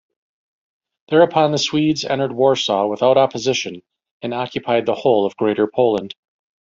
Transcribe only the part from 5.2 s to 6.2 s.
of Greater Poland.